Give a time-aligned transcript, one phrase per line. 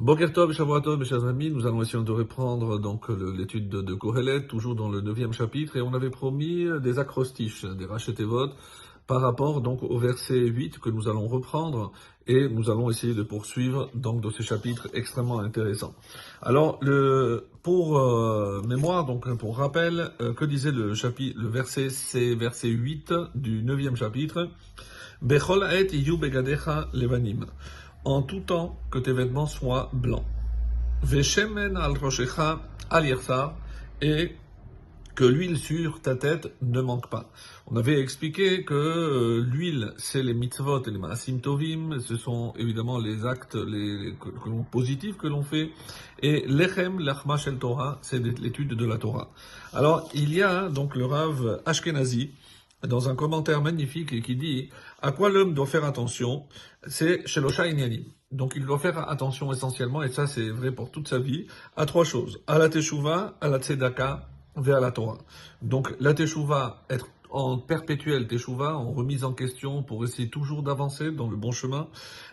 [0.00, 3.82] Boker Tov, Shavuot Tov, mes chers amis, nous allons essayer de reprendre donc l'étude de,
[3.82, 8.48] de Kohelet, toujours dans le neuvième chapitre, et on avait promis des acrostiches, des rachetevot,
[9.06, 11.92] par rapport donc au verset 8 que nous allons reprendre,
[12.26, 15.92] et nous allons essayer de poursuivre donc dans ce chapitre extrêmement intéressant.
[16.40, 21.90] Alors, le, pour euh, mémoire, donc pour rappel, euh, que disait le chapitre, le verset,
[21.90, 24.48] c'est verset 8 du neuvième chapitre,
[25.20, 25.86] Bechol et
[26.94, 27.44] levanim
[28.04, 30.24] en tout temps que tes vêtements soient blancs.
[31.02, 33.06] Veshemen al roshecha al
[34.02, 34.36] et
[35.14, 37.30] que l'huile sur ta tête ne manque pas.
[37.66, 42.54] On avait expliqué que euh, l'huile, c'est les mitzvot et les maasim tovim, ce sont
[42.56, 44.14] évidemment les actes les,
[44.70, 45.72] positifs que l'on fait,
[46.22, 49.30] et lechem lachma shel Torah, c'est l'étude de la Torah.
[49.74, 52.30] Alors, il y a donc le Rav Ashkenazi,
[52.86, 54.70] dans un commentaire magnifique et qui dit
[55.02, 56.46] à quoi l'homme doit faire attention,
[56.86, 57.64] c'est chez l'Osha.
[58.32, 61.84] Donc il doit faire attention essentiellement, et ça c'est vrai pour toute sa vie, à
[61.84, 62.40] trois choses.
[62.46, 65.18] À la Teshuvah, à la Tzedaka, vers la Torah.
[65.62, 71.10] Donc la Teshuvah, être en perpétuel Teshuvah, en remise en question pour essayer toujours d'avancer
[71.10, 71.88] dans le bon chemin.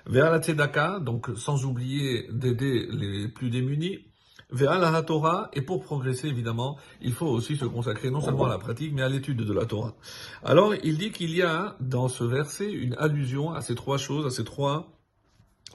[0.05, 4.05] Vers la Tzedaka, donc sans oublier d'aider les plus démunis
[4.49, 8.49] vers la Torah, et pour progresser évidemment, il faut aussi se consacrer non seulement à
[8.49, 9.93] la pratique, mais à l'étude de la Torah.
[10.43, 14.25] Alors, il dit qu'il y a dans ce verset une allusion à ces trois choses,
[14.25, 14.87] à ces trois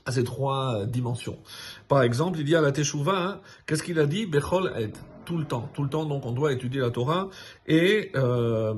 [0.05, 1.39] à ces trois dimensions.
[1.87, 4.27] Par exemple, il dit à la Teshuvah, hein, qu'est-ce qu'il a dit?
[4.27, 4.91] Bechol et
[5.25, 6.05] tout le temps, tout le temps.
[6.05, 7.29] Donc, on doit étudier la Torah
[7.67, 8.75] et euh,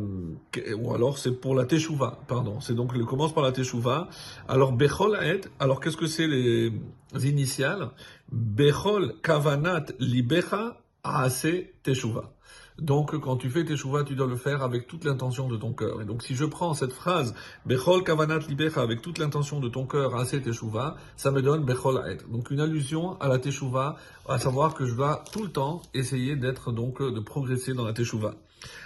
[0.77, 2.61] ou alors c'est pour la Teshuvah, pardon.
[2.61, 4.09] C'est donc il commence par la Teshuvah.
[4.49, 6.73] Alors Bechol et alors qu'est-ce que c'est les
[7.15, 7.91] initiales?
[8.31, 11.47] Bechol kavanat libecha ase
[11.83, 12.31] Teshuvah.
[12.79, 16.03] Donc, quand tu fais Teshuvah, tu dois le faire avec toute l'intention de ton cœur.
[16.03, 17.33] Et donc, si je prends cette phrase,
[17.67, 22.03] Bechol kavanat libecha, avec toute l'intention de ton cœur, assez Teshuvah, ça me donne Bechol
[22.05, 22.23] aed.
[22.31, 23.97] Donc, une allusion à la Teshuvah,
[24.29, 27.93] à savoir que je dois tout le temps essayer d'être, donc, de progresser dans la
[27.93, 28.35] Teshuvah.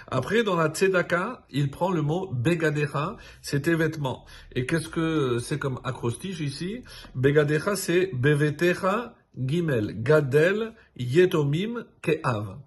[0.07, 4.25] Après, dans la Tzedaka, il prend le mot Begadecha, c'est tes vêtements.
[4.53, 6.83] Et qu'est-ce que c'est comme acrostiche ici?
[7.15, 12.57] Begadecha, c'est Bevetecha Gimel, Gadel, Yetomim, Keav.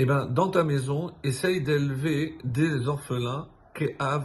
[0.00, 3.48] Eh ben, dans ta maison, essaye d'élever des orphelins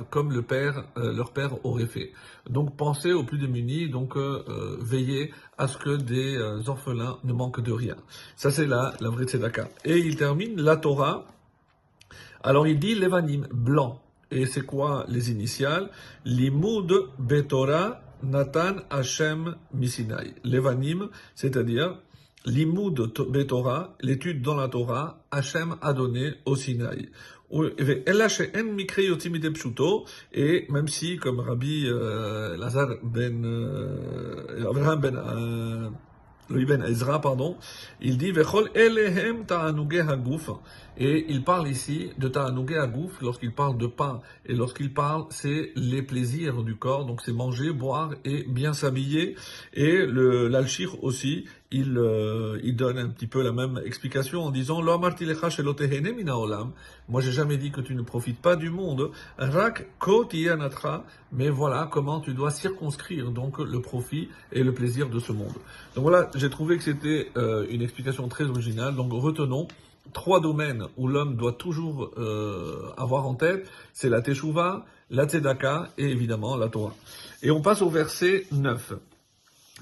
[0.09, 2.11] comme le père, euh, leur père aurait fait.
[2.49, 7.17] Donc, pensez aux plus démunis, donc euh, euh, veillez à ce que des euh, orphelins
[7.23, 7.95] ne manquent de rien.
[8.35, 9.69] Ça, c'est la, la vraie tzedaka.
[9.85, 11.25] Et il termine la Torah.
[12.43, 14.01] Alors, il dit levanim, blanc.
[14.31, 15.89] Et c'est quoi les initiales?
[16.25, 20.33] Limud Betorah Nathan Hashem Misinai.
[20.43, 21.97] Levanim, c'est-à-dire
[22.45, 27.09] Limoud de Torah, l'étude dans la Torah, Hachem a donné au Sinaï.
[27.55, 28.03] Eh
[30.33, 35.89] et même si, comme Rabbi euh, Lazar ben, euh, ben euh,
[36.49, 37.57] ben Ezra, pardon,
[38.01, 39.45] il dit Vechol elehem.
[40.97, 44.21] Et il parle ici de ta'anouge hagouf lorsqu'il parle de pain.
[44.47, 47.05] Et lorsqu'il parle, c'est les plaisirs du corps.
[47.05, 49.35] Donc c'est manger, boire et bien s'habiller.
[49.73, 54.81] Et l'alchir aussi il, euh, il donne un petit peu la même explication en disant
[54.81, 56.71] Lo amarti lecha shelo tehene min haolam.
[57.09, 59.11] Moi, j'ai jamais dit que tu ne profites pas du monde.
[59.37, 59.87] Rak.
[61.31, 65.53] Mais voilà comment tu dois circonscrire donc le profit et le plaisir de ce monde.
[65.95, 68.95] Donc voilà, j'ai trouvé que c'était euh, une explication très originale.
[68.95, 69.67] Donc retenons
[70.13, 73.67] trois domaines où l'homme doit toujours euh, avoir en tête.
[73.93, 76.95] C'est la teshuva, la tzedaka et évidemment la Torah.
[77.41, 78.93] Et on passe au verset 9.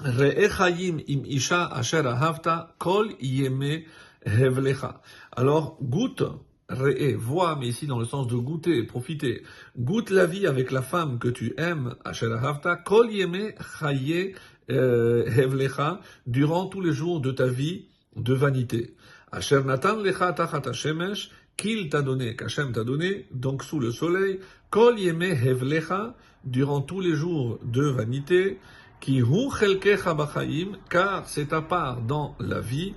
[0.04, 3.84] Im isha asher ahavta kol yeme
[4.26, 5.00] hevlecha.
[5.36, 6.24] Alors, goûte,
[6.68, 9.44] re'e, vois, mais ici dans le sens de goûter, profiter.
[9.78, 14.34] Goûte la vie avec la femme que tu aimes, asher ahavta, kol yeme chaye
[14.70, 17.86] euh, hevlecha, durant tous les jours de ta vie
[18.16, 18.96] de vanité.
[19.30, 24.40] Asher natan lecha tachat hashemesh, qu'il t'a donné, qu'Hachem t'a donné, donc sous le soleil,
[24.70, 28.58] kol yeme hevlecha, durant tous les jours de vanité,
[29.02, 32.94] qui hu chelkecha b'chaim, car c'est ta part dans la vie,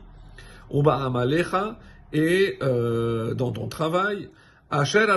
[0.72, 1.78] uba'amalecha,
[2.14, 4.30] et euh, dans ton travail,
[4.80, 5.08] asher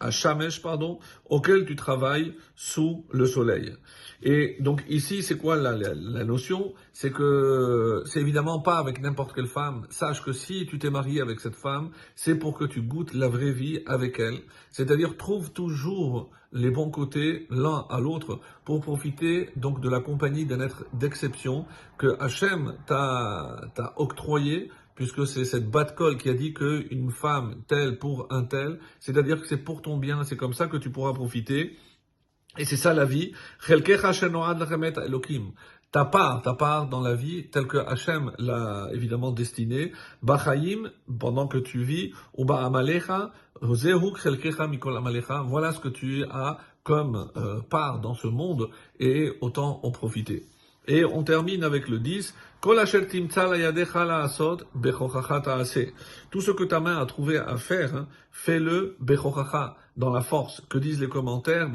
[0.00, 0.98] hashamesh, pardon,
[1.28, 3.74] auquel tu travailles sous le soleil.
[4.22, 5.74] Et donc ici, c'est quoi la,
[6.24, 6.74] notion?
[6.92, 9.86] C'est que c'est évidemment pas avec n'importe quelle femme.
[9.90, 13.28] Sache que si tu t'es marié avec cette femme, c'est pour que tu goûtes la
[13.28, 14.38] vraie vie avec elle.
[14.70, 20.44] C'est-à-dire trouve toujours les bons côtés l'un à l'autre pour profiter donc de la compagnie
[20.44, 21.64] d'un être d'exception
[21.98, 28.26] que Hachem t'a octroyé puisque c'est cette batte qui a dit qu'une femme telle pour
[28.30, 31.76] un tel, c'est-à-dire que c'est pour ton bien, c'est comme ça que tu pourras profiter.
[32.58, 33.32] Et c'est ça la vie.
[35.92, 39.92] Ta part, ta part dans la vie, telle que Hachem l'a évidemment destinée,
[40.22, 48.00] Bachaim, pendant que tu vis, ou Ba'amalecha, voilà ce que tu as comme euh, part
[48.00, 50.46] dans ce monde et autant en profiter.
[50.88, 52.34] Et on termine avec le 10.
[52.62, 52.74] Tout
[56.40, 58.96] ce que ta main a trouvé à faire, hein, fais-le
[59.96, 60.62] dans la force.
[60.68, 61.68] Que disent les commentaires?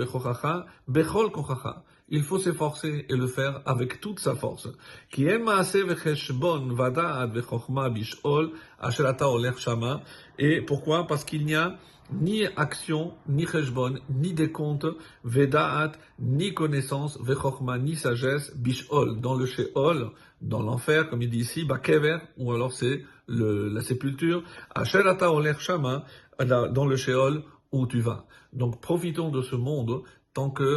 [2.09, 4.69] Il faut s'efforcer et le faire avec toute sa force.
[10.39, 11.07] Et pourquoi?
[11.07, 11.77] Parce qu'il n'y a
[12.12, 14.88] ni action, ni cheshbon, ni décompte,
[15.24, 20.12] vedaat, ni connaissance, vechokma, ni sagesse, bishol, dans le sheol,
[20.42, 24.44] dans l'enfer, comme il dit ici, bakever, ou alors c'est la sépulture,
[24.74, 26.06] asherata oler shama,
[26.39, 27.44] dans le sheol,
[27.74, 28.25] où tu vas.
[28.53, 30.03] Donc profitons de ce monde
[30.33, 30.75] tant que